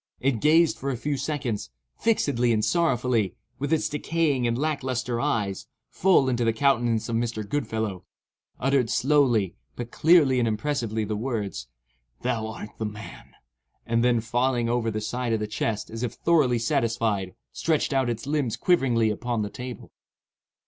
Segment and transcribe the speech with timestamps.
[0.19, 5.21] It gazed for a few seconds, fixedly and sorrowfully, with its decaying and lack lustre
[5.21, 7.47] eyes, full into the countenance of Mr.
[7.47, 8.05] Goodfellow;
[8.59, 13.33] uttered slowly, but clearly and impressively, the words—"Thou art the man!"
[13.85, 18.09] and then, falling over the side of the chest as if thoroughly satisfied, stretched out
[18.09, 19.91] its limbs quiveringly upon the table.